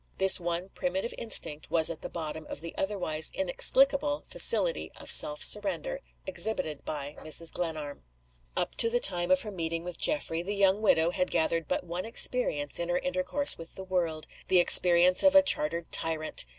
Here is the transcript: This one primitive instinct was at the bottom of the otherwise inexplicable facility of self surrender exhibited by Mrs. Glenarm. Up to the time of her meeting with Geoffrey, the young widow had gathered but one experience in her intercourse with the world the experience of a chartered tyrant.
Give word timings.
This 0.17 0.39
one 0.39 0.69
primitive 0.69 1.13
instinct 1.15 1.69
was 1.69 1.91
at 1.91 2.01
the 2.01 2.09
bottom 2.09 2.47
of 2.47 2.61
the 2.61 2.73
otherwise 2.75 3.29
inexplicable 3.35 4.23
facility 4.25 4.91
of 4.99 5.11
self 5.11 5.43
surrender 5.43 5.99
exhibited 6.25 6.83
by 6.83 7.15
Mrs. 7.19 7.53
Glenarm. 7.53 8.01
Up 8.57 8.73
to 8.77 8.89
the 8.89 8.99
time 8.99 9.29
of 9.29 9.43
her 9.43 9.51
meeting 9.51 9.83
with 9.83 9.99
Geoffrey, 9.99 10.41
the 10.41 10.55
young 10.55 10.81
widow 10.81 11.11
had 11.11 11.29
gathered 11.29 11.67
but 11.67 11.83
one 11.83 12.05
experience 12.05 12.79
in 12.79 12.89
her 12.89 12.97
intercourse 12.97 13.59
with 13.59 13.75
the 13.75 13.83
world 13.83 14.25
the 14.47 14.57
experience 14.57 15.21
of 15.21 15.35
a 15.35 15.43
chartered 15.43 15.91
tyrant. 15.91 16.47